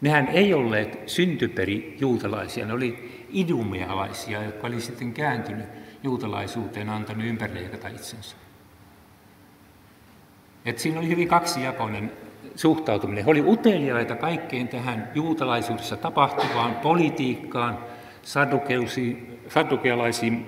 Nehän 0.00 0.28
ei 0.28 0.54
olleet 0.54 0.98
syntuperi 1.06 1.96
juutalaisia, 2.00 2.66
ne 2.66 2.72
oli 2.72 3.26
idumealaisia, 3.32 4.42
jotka 4.42 4.66
oli 4.66 4.80
sitten 4.80 5.12
kääntynyt 5.12 5.66
juutalaisuuteen 6.02 6.88
antanut 6.88 7.26
ympärileikata 7.26 7.88
itsensä. 7.88 8.41
Et 10.64 10.78
siinä 10.78 10.98
oli 10.98 11.08
hyvin 11.08 11.28
kaksijakoinen 11.28 12.12
suhtautuminen. 12.54 13.24
He 13.24 13.30
oli 13.30 13.40
uteliaita 13.46 14.16
kaikkeen 14.16 14.68
tähän 14.68 15.10
juutalaisuudessa 15.14 15.96
tapahtuvaan 15.96 16.74
politiikkaan, 16.74 17.78
sadukealaisiin, 19.48 20.46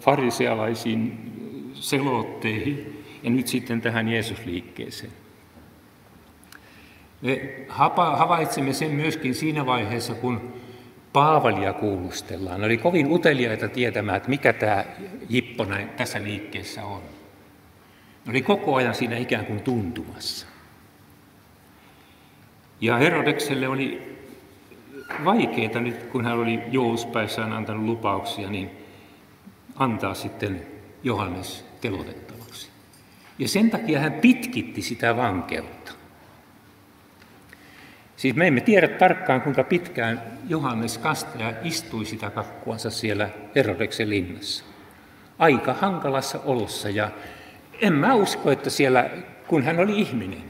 farisealaisiin 0.00 1.32
selotteihin 1.74 3.04
ja 3.22 3.30
nyt 3.30 3.46
sitten 3.46 3.80
tähän 3.80 4.08
Jeesusliikkeeseen. 4.08 5.12
Me 7.22 7.66
havaitsemme 7.96 8.72
sen 8.72 8.90
myöskin 8.90 9.34
siinä 9.34 9.66
vaiheessa, 9.66 10.14
kun 10.14 10.52
Paavalia 11.12 11.72
kuulustellaan. 11.72 12.60
Ne 12.60 12.66
oli 12.66 12.76
kovin 12.76 13.12
uteliaita 13.12 13.68
tietämään, 13.68 14.16
että 14.16 14.28
mikä 14.28 14.52
tämä 14.52 14.84
Jippo 15.28 15.66
tässä 15.96 16.22
liikkeessä 16.22 16.84
on. 16.84 17.02
Ne 18.24 18.30
oli 18.30 18.42
koko 18.42 18.74
ajan 18.74 18.94
siinä 18.94 19.16
ikään 19.16 19.46
kuin 19.46 19.62
tuntumassa. 19.62 20.46
Ja 22.80 22.96
Herodekselle 22.96 23.68
oli 23.68 24.16
vaikeaa 25.24 25.80
nyt, 25.80 26.02
kun 26.02 26.24
hän 26.24 26.38
oli 26.38 26.60
jouspäissään 26.70 27.52
antanut 27.52 27.84
lupauksia, 27.84 28.50
niin 28.50 28.70
antaa 29.76 30.14
sitten 30.14 30.66
Johannes 31.02 31.64
telotettavaksi. 31.80 32.68
Ja 33.38 33.48
sen 33.48 33.70
takia 33.70 34.00
hän 34.00 34.12
pitkitti 34.12 34.82
sitä 34.82 35.16
vankeutta. 35.16 35.92
Siis 38.16 38.36
me 38.36 38.46
emme 38.46 38.60
tiedä 38.60 38.88
tarkkaan, 38.88 39.42
kuinka 39.42 39.64
pitkään 39.64 40.22
Johannes 40.48 40.98
Kastaja 40.98 41.52
istui 41.62 42.04
sitä 42.04 42.30
kakkuansa 42.30 42.90
siellä 42.90 43.28
Herodeksen 43.54 44.10
linnassa. 44.10 44.64
Aika 45.38 45.74
hankalassa 45.74 46.40
olossa 46.44 46.90
ja 46.90 47.10
en 47.80 47.92
mä 47.92 48.14
usko, 48.14 48.50
että 48.50 48.70
siellä, 48.70 49.10
kun 49.46 49.62
hän 49.62 49.78
oli 49.78 50.00
ihminen, 50.00 50.42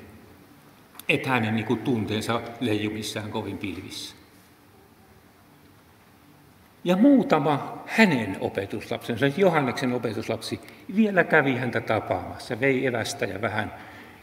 että 1.09 1.29
hänen 1.29 1.57
niin 1.57 1.67
kuin, 1.67 1.81
tunteensa 1.81 2.41
leijumissaan 2.61 3.31
kovin 3.31 3.59
pilvissä. 3.59 4.17
Ja 6.85 6.97
muutama 6.97 7.83
hänen 7.87 8.37
opetuslapsensa, 8.41 9.27
Johanneksen 9.37 9.93
opetuslapsi, 9.93 10.61
vielä 10.97 11.25
kävi 11.25 11.57
häntä 11.57 11.81
tapaamassa, 11.81 12.61
vei 12.61 12.87
evästä 12.87 13.25
ja 13.25 13.41
vähän 13.41 13.75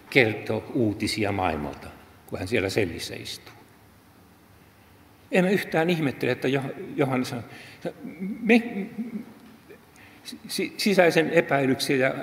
kertoi 0.10 0.64
uutisia 0.74 1.32
maailmalta, 1.32 1.88
kun 2.28 2.40
hän 2.40 2.48
siellä 2.48 2.70
sellissä 2.70 3.16
istuu. 3.16 3.54
Emme 5.32 5.52
yhtään 5.52 5.90
ihmettele, 5.90 6.32
että 6.32 6.48
Johannes 6.96 7.30
sanoi, 7.30 7.44
me, 8.42 8.88
sisäisen 10.78 11.30
epäilyksen 11.30 12.00
ja, 12.00 12.14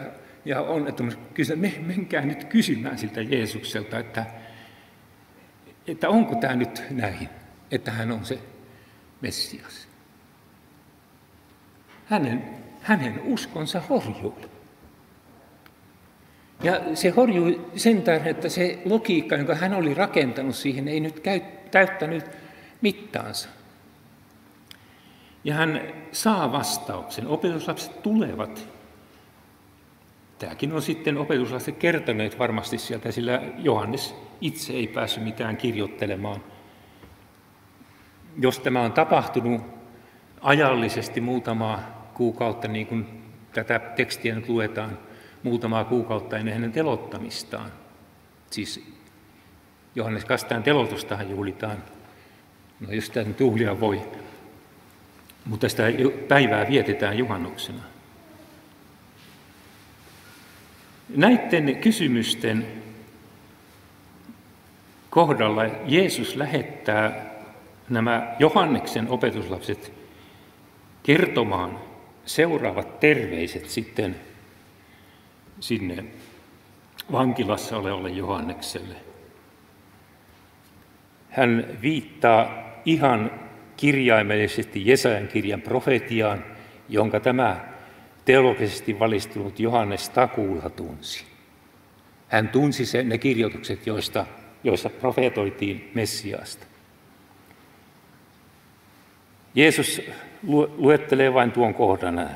ja 0.49 0.61
onnettomuus 0.61 1.19
kysyä, 1.35 1.57
me, 1.57 1.75
menkää 1.87 2.25
nyt 2.25 2.45
kysymään 2.45 2.99
siltä 2.99 3.23
Jeesukselta, 3.23 3.99
että, 3.99 4.27
että 5.87 6.09
onko 6.09 6.35
tämä 6.35 6.57
nyt 6.57 6.83
näin, 6.91 7.29
että 7.71 7.91
hän 7.91 8.13
on 8.13 8.25
se 8.25 8.39
Messias. 9.21 9.89
Hänen, 12.05 12.45
hänen 12.81 13.21
uskonsa 13.25 13.83
horjuu. 13.89 14.39
Ja 16.63 16.81
se 16.95 17.09
horjui 17.09 17.67
sen 17.77 18.03
tähden, 18.03 18.31
että 18.31 18.49
se 18.49 18.79
logiikka, 18.85 19.37
jonka 19.37 19.55
hän 19.55 19.75
oli 19.75 19.95
rakentanut 19.95 20.57
siihen, 20.57 20.89
ei 20.89 21.01
nyt 21.01 21.21
käy, 21.21 21.41
täyttänyt 21.71 22.25
mittaansa. 22.81 23.49
Ja 25.45 25.55
hän 25.55 25.81
saa 26.13 26.53
vastauksen. 26.53 27.27
Opetuslapset 27.27 28.03
tulevat. 28.03 28.78
Tämäkin 30.39 30.73
on 30.73 30.83
sitten 30.83 31.19
opetuslapset 31.19 31.77
kertoneet 31.77 32.39
varmasti 32.39 32.79
sieltä, 32.79 33.13
sillä 33.13 33.43
Johannes 33.59 34.15
itse 34.41 34.73
ei 34.73 34.87
päässyt 34.87 35.25
mitään 35.25 35.57
kirjoittelemaan. 35.57 36.41
Jos 38.39 38.59
tämä 38.59 38.83
on 38.83 38.93
tapahtunut 38.93 39.63
ajallisesti 40.41 41.21
muutama 41.21 41.81
kuukautta, 42.15 42.69
niin 42.69 42.87
kuin 42.87 43.07
tätä 43.53 43.79
tekstiä 43.79 44.35
nyt 44.35 44.49
luetaan, 44.49 44.99
muutamaa 45.43 45.85
kuukautta 45.85 46.39
ennen 46.39 46.55
hänen 46.55 46.73
telottamistaan, 46.73 47.73
siis 48.51 48.93
Johannes 49.95 50.25
Kastaan 50.25 50.63
telotustahan 50.63 51.31
juhlitaan, 51.31 51.83
no 52.81 52.93
jos 52.93 53.07
sitä 53.07 53.25
nyt 53.25 53.41
juhlia 53.41 53.81
voi, 53.81 54.03
mutta 55.45 55.69
sitä 55.69 55.83
päivää 56.29 56.69
vietetään 56.69 57.19
juhannuksena. 57.19 57.83
Näiden 61.17 61.77
kysymysten 61.77 62.67
kohdalla 65.11 65.65
Jeesus 65.87 66.37
lähettää 66.37 67.27
nämä 67.89 68.35
Johanneksen 68.39 69.09
opetuslapset 69.09 69.93
kertomaan 71.03 71.79
seuraavat 72.27 73.01
terveiset 73.01 73.69
sitten 73.69 74.17
sinne 75.61 76.05
vankilassa 77.13 77.77
olevalle 77.77 78.11
Johannekselle. 78.11 78.95
Hän 81.31 81.67
viittaa 81.83 82.65
ihan 82.85 83.31
kirjaimellisesti 83.77 84.87
Jesajan 84.87 85.29
kirjan 85.29 85.63
profetiaan, 85.63 86.45
jonka 86.89 87.21
tämä 87.21 87.65
teologisesti 88.29 88.99
valistunut 88.99 89.61
Johannes 89.61 90.09
takuulla 90.09 90.71
tunsi. 90.71 91.25
Hän 92.29 92.49
tunsi 92.49 92.87
sen, 92.87 93.09
ne 93.09 93.19
kirjoitukset, 93.19 93.87
joista, 93.87 94.27
joissa 94.65 94.91
profetoitiin 94.91 95.91
Messiaasta. 95.95 96.67
Jeesus 99.55 100.03
luettelee 100.77 101.35
vain 101.35 101.53
tuon 101.53 101.75
kohdan. 101.75 102.31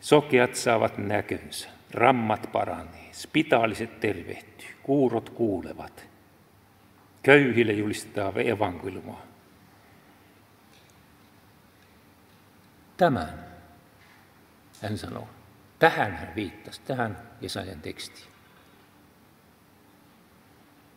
Sokeat 0.00 0.54
saavat 0.54 0.98
näkönsä, 0.98 1.68
rammat 1.90 2.48
paranee, 2.52 3.08
spitaaliset 3.12 4.00
tervehtyy, 4.00 4.68
kuurot 4.82 5.30
kuulevat. 5.30 6.06
Köyhille 7.22 7.72
julistetaan 7.72 8.32
evankeliumia. 8.36 9.25
Tämän 12.96 13.46
hän 14.82 14.98
sanoo. 14.98 15.28
Tähän 15.78 16.16
hän 16.16 16.32
viittasi, 16.36 16.80
tähän 16.84 17.18
Jesajan 17.40 17.80
tekstiin. 17.80 18.28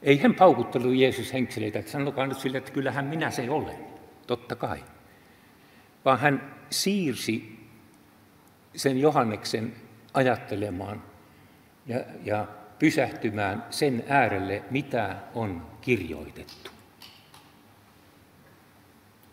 Ei 0.02 0.18
hän 0.18 0.36
paukuttelu 0.36 0.92
Jeesus 0.92 1.34
henkseleitä, 1.34 1.80
että 1.80 1.92
sanokaa 1.92 2.28
nyt 2.28 2.40
sille, 2.40 2.58
että 2.58 2.72
kyllähän 2.72 3.06
minä 3.06 3.32
se 3.32 3.50
olen, 3.50 3.86
totta 4.28 4.56
kai. 4.56 4.84
Vaan 6.06 6.20
hän 6.20 6.56
siirsi 6.70 7.60
sen 8.76 9.00
Johanneksen 9.00 9.76
ajattelemaan 10.14 11.04
ja, 11.86 12.00
ja 12.24 12.48
pysähtymään 12.80 13.66
sen 13.70 14.04
äärelle, 14.08 14.64
mitä 14.72 15.16
on 15.36 15.68
kirjoitettu. 15.82 16.72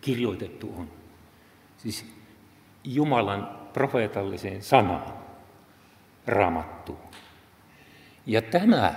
Kirjoitettu 0.01 0.73
on. 0.77 0.91
Siis 1.77 2.16
Jumalan 2.93 3.59
profeetalliseen 3.73 4.63
sanaan, 4.63 5.13
raamattuun. 6.27 6.99
Ja 8.25 8.41
tämä 8.41 8.93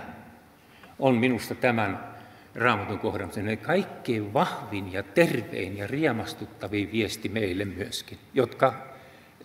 on 0.98 1.14
minusta 1.14 1.54
tämän 1.54 2.14
raamatun 2.54 2.98
kohdan 2.98 3.32
sen 3.32 3.58
kaikkein 3.58 4.32
vahvin 4.32 4.92
ja 4.92 5.02
tervein 5.02 5.76
ja 5.76 5.86
riemastuttavin 5.86 6.92
viesti 6.92 7.28
meille 7.28 7.64
myöskin, 7.64 8.18
jotka 8.34 8.86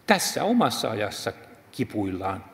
tässä 0.07 0.43
omassa 0.43 0.89
ajassa 0.89 1.33
kipuillaan 1.71 2.45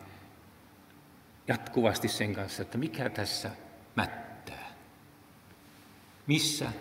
jatkuvasti 1.48 2.08
sen 2.08 2.34
kanssa, 2.34 2.62
että 2.62 2.78
mikä 2.78 3.10
tässä 3.10 3.52
mättää. 3.96 4.72
Missä 6.28 6.72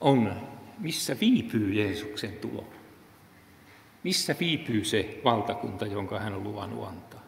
on, 0.00 0.48
missä 0.78 1.16
viipyy 1.20 1.74
Jeesuksen 1.74 2.32
tulo? 2.32 2.68
Missä 4.04 4.36
viipyy 4.40 4.84
se 4.84 5.20
valtakunta, 5.24 5.86
jonka 5.86 6.20
hän 6.20 6.34
on 6.34 6.44
luvannut 6.44 6.88
antaa? 6.88 7.22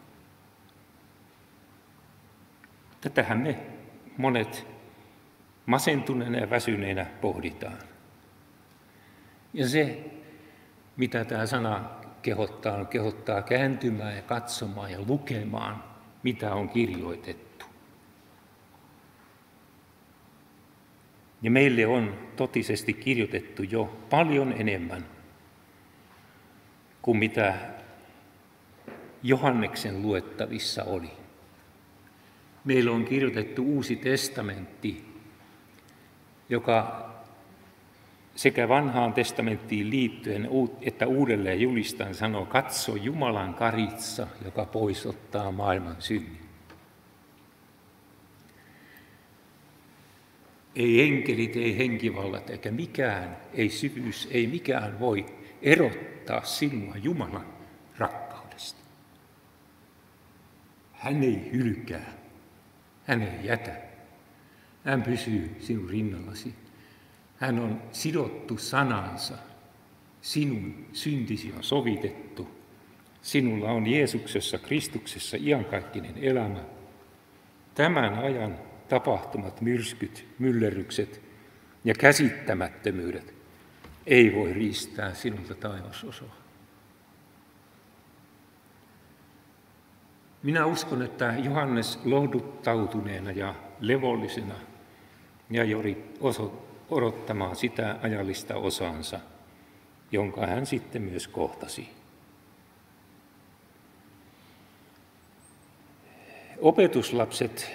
Tätähän 3.00 3.38
me 3.38 3.56
monet 4.16 4.66
masentuneena 5.66 6.38
ja 6.38 6.50
väsyneenä 6.50 7.06
pohditaan. 7.20 7.78
Ja 9.54 9.68
se, 9.68 10.10
mitä 10.96 11.24
tämä 11.24 11.46
sana 11.46 11.90
kehottaa, 12.22 12.76
on 12.76 12.86
kehottaa 12.86 13.42
kääntymään 13.42 14.16
ja 14.16 14.22
katsomaan 14.22 14.92
ja 14.92 14.98
lukemaan, 15.06 15.84
mitä 16.22 16.54
on 16.54 16.68
kirjoitettu. 16.68 17.66
Ja 21.42 21.50
meille 21.50 21.86
on 21.86 22.14
totisesti 22.36 22.92
kirjoitettu 22.92 23.62
jo 23.62 23.96
paljon 24.10 24.52
enemmän 24.52 25.15
kuin 27.06 27.18
mitä 27.18 27.54
Johanneksen 29.22 30.02
luettavissa 30.02 30.84
oli. 30.84 31.10
Meillä 32.64 32.92
on 32.92 33.04
kirjoitettu 33.04 33.62
uusi 33.62 33.96
testamentti, 33.96 35.04
joka 36.48 37.06
sekä 38.34 38.68
vanhaan 38.68 39.12
testamenttiin 39.12 39.90
liittyen 39.90 40.48
että 40.80 41.06
uudelleen 41.06 41.60
julistan 41.60 42.14
sanoo, 42.14 42.46
katso 42.46 42.96
Jumalan 42.96 43.54
karitsa, 43.54 44.26
joka 44.44 44.64
poisottaa 44.64 45.52
maailman 45.52 45.96
synnin. 45.98 46.46
Ei 50.76 51.02
enkelit, 51.02 51.56
ei 51.56 51.78
henkivallat 51.78 52.50
eikä 52.50 52.70
mikään, 52.70 53.36
ei 53.54 53.68
syvyys, 53.68 54.28
ei 54.30 54.46
mikään 54.46 55.00
voi 55.00 55.26
erottaa 55.62 56.15
sinua 56.42 56.96
Jumalan 56.96 57.46
rakkaudesta. 57.98 58.80
Hän 60.92 61.22
ei 61.22 61.50
hylkää, 61.52 62.12
hän 63.04 63.22
ei 63.22 63.46
jätä. 63.46 63.76
Hän 64.84 65.02
pysyy 65.02 65.56
sinun 65.60 65.90
rinnallasi. 65.90 66.54
Hän 67.36 67.58
on 67.58 67.82
sidottu 67.92 68.58
sanansa. 68.58 69.34
Sinun 70.20 70.86
syntisi 70.92 71.52
on 71.56 71.64
sovitettu. 71.64 72.48
Sinulla 73.22 73.70
on 73.70 73.86
Jeesuksessa, 73.86 74.58
Kristuksessa 74.58 75.36
iankaikkinen 75.40 76.14
elämä. 76.16 76.64
Tämän 77.74 78.14
ajan 78.14 78.58
tapahtumat, 78.88 79.60
myrskyt, 79.60 80.26
myllerrykset 80.38 81.20
ja 81.84 81.94
käsittämättömyydet 81.94 83.35
ei 84.06 84.34
voi 84.34 84.52
riistää 84.52 85.14
sinulta 85.14 85.54
taivasosoa. 85.54 86.36
Minä 90.42 90.66
uskon, 90.66 91.02
että 91.02 91.34
Johannes 91.44 91.98
lohduttautuneena 92.04 93.30
ja 93.30 93.54
levollisena 93.80 94.54
ja 95.50 95.64
jori 95.64 96.14
odottamaan 96.90 97.56
sitä 97.56 97.98
ajallista 98.02 98.54
osaansa, 98.54 99.20
jonka 100.12 100.46
hän 100.46 100.66
sitten 100.66 101.02
myös 101.02 101.28
kohtasi. 101.28 101.88
Opetuslapset, 106.58 107.72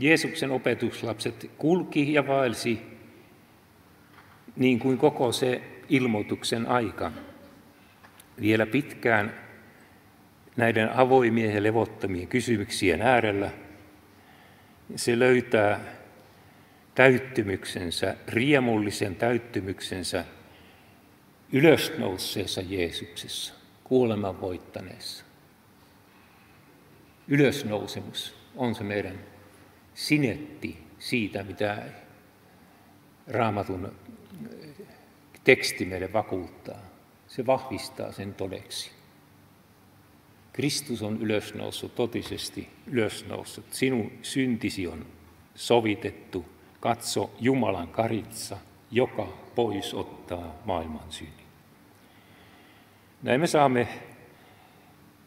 Jeesuksen 0.00 0.50
opetuslapset 0.50 1.50
kulki 1.58 2.12
ja 2.12 2.26
vaelsi 2.26 2.97
niin 4.58 4.78
kuin 4.78 4.98
koko 4.98 5.32
se 5.32 5.62
ilmoituksen 5.88 6.66
aika. 6.66 7.12
Vielä 8.40 8.66
pitkään 8.66 9.34
näiden 10.56 10.96
avoimien 10.96 11.54
ja 11.54 11.62
levottomien 11.62 12.28
kysymyksien 12.28 13.02
äärellä 13.02 13.50
se 14.96 15.18
löytää 15.18 15.80
täyttymyksensä, 16.94 18.16
riemullisen 18.28 19.16
täyttymyksensä 19.16 20.24
ylösnousseessa 21.52 22.60
Jeesuksessa, 22.60 23.54
kuoleman 23.84 24.40
voittaneessa. 24.40 25.24
Ylösnousemus 27.28 28.34
on 28.56 28.74
se 28.74 28.84
meidän 28.84 29.18
sinetti 29.94 30.78
siitä, 30.98 31.42
mitä 31.42 31.82
raamatun 33.26 33.92
teksti 35.44 35.84
meille 35.84 36.12
vakuuttaa. 36.12 36.80
Se 37.28 37.46
vahvistaa 37.46 38.12
sen 38.12 38.34
todeksi. 38.34 38.90
Kristus 40.52 41.02
on 41.02 41.22
ylösnoussut, 41.22 41.94
totisesti 41.94 42.68
ylösnoussut. 42.86 43.64
Sinun 43.70 44.12
syntisi 44.22 44.86
on 44.86 45.06
sovitettu. 45.54 46.44
Katso 46.80 47.30
Jumalan 47.40 47.88
karitsa, 47.88 48.56
joka 48.90 49.28
pois 49.54 49.94
ottaa 49.94 50.62
maailman 50.64 51.12
synnin. 51.12 51.46
Näin 53.22 53.40
me 53.40 53.46
saamme 53.46 53.88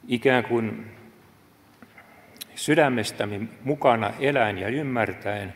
ikään 0.07 0.43
kuin 0.43 0.91
sydämestämme 2.55 3.41
mukana 3.63 4.13
eläin 4.19 4.57
ja 4.57 4.67
ymmärtäen 4.67 5.53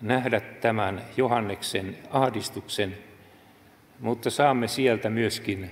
nähdä 0.00 0.40
tämän 0.40 1.02
Johanneksen 1.16 1.96
ahdistuksen, 2.10 2.98
mutta 4.00 4.30
saamme 4.30 4.68
sieltä 4.68 5.10
myöskin 5.10 5.70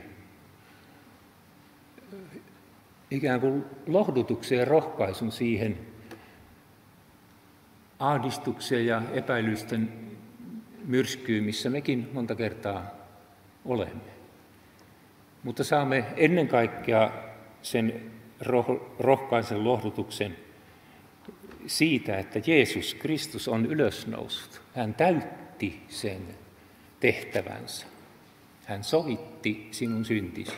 ikään 3.10 3.40
kuin 3.40 3.64
lohdutuksen 3.86 4.58
ja 4.58 4.64
rohkaisun 4.64 5.32
siihen 5.32 5.78
ahdistukseen 7.98 8.86
ja 8.86 9.02
epäilysten 9.12 9.92
myrskyyn, 10.84 11.44
missä 11.44 11.70
mekin 11.70 12.10
monta 12.12 12.34
kertaa 12.34 12.90
olemme. 13.64 14.14
Mutta 15.42 15.64
saamme 15.64 16.04
ennen 16.16 16.48
kaikkea 16.48 17.10
sen 17.62 18.10
rohkaisen 18.98 19.64
lohdutuksen 19.64 20.36
siitä, 21.66 22.18
että 22.18 22.40
Jeesus 22.46 22.94
Kristus 22.94 23.48
on 23.48 23.66
ylösnoussut. 23.66 24.62
Hän 24.74 24.94
täytti 24.94 25.82
sen 25.88 26.22
tehtävänsä. 27.00 27.86
Hän 28.64 28.84
sovitti 28.84 29.68
sinun 29.70 30.04
syntisi. 30.04 30.56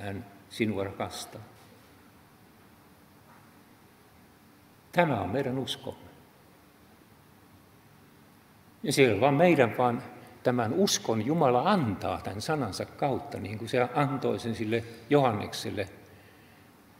Hän 0.00 0.26
sinua 0.50 0.84
rakastaa. 0.84 1.40
Tämä 4.92 5.20
on 5.20 5.30
meidän 5.30 5.58
uskomme. 5.58 6.10
Ja 8.82 8.92
siellä 8.92 9.20
vaan 9.20 9.34
meidän 9.34 9.78
vaan 9.78 10.02
tämän 10.42 10.72
uskon 10.72 11.26
Jumala 11.26 11.70
antaa 11.70 12.20
tämän 12.20 12.40
sanansa 12.40 12.84
kautta, 12.84 13.38
niin 13.38 13.58
kuin 13.58 13.68
se 13.68 13.88
antoi 13.94 14.38
sen 14.38 14.54
sille 14.54 14.84
Johannekselle 15.10 15.88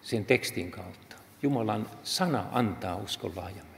sen 0.03 0.25
tekstin 0.25 0.71
kautta. 0.71 1.06
Jumalan 1.47 1.87
sana 2.03 2.45
antaa 2.53 2.97
uskon 2.97 3.33
lahjamme. 3.37 3.76